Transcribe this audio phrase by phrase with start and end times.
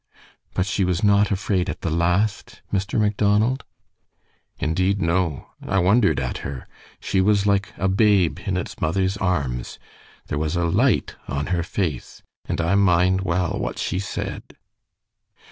[0.55, 2.99] "But she was not afraid at the last, Mr.
[2.99, 3.63] Macdonald?"
[4.57, 5.49] "Indeed, no.
[5.61, 6.67] I wondered at her.
[6.99, 9.77] She was like a babe in its mother's arms.
[10.25, 14.55] There was a light on her face, and I mind well what she said."